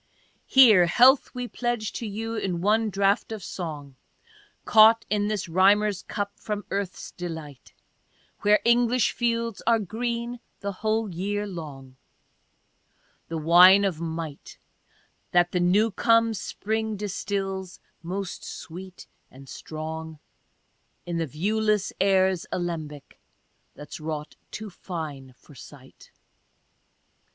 Here 0.47 0.87
health 0.87 1.29
we 1.35 1.47
pledge 1.47 2.01
you 2.01 2.33
in 2.33 2.59
one 2.59 2.89
draught 2.89 3.31
of 3.31 3.43
song, 3.43 3.97
Caught 4.65 5.05
in 5.11 5.27
this 5.27 5.47
rhyms'er's 5.47 6.01
cup 6.01 6.31
from 6.39 6.65
earth's 6.71 7.11
delight, 7.11 7.73
Where 8.39 8.59
English 8.65 9.11
fields 9.11 9.61
are 9.67 9.77
green 9.77 10.39
the 10.61 10.71
whole 10.71 11.07
year 11.13 11.45
long,— 11.45 11.97
The 13.29 13.37
wine 13.37 13.85
of 13.85 14.01
might, 14.01 14.57
That 15.33 15.51
the 15.51 15.59
new 15.59 15.91
come 15.91 16.33
spring 16.33 16.95
distils, 16.97 17.79
most 18.01 18.43
sweet 18.43 19.05
and 19.29 19.47
strong, 19.47 20.17
In 21.05 21.19
the 21.19 21.27
viewless 21.27 21.93
air' 22.01 22.35
's 22.35 22.47
alembic, 22.51 23.19
thafs 23.77 23.99
wrought 23.99 24.35
too 24.49 24.71
fine 24.71 25.35
for 25.37 25.53
sight. 25.53 26.09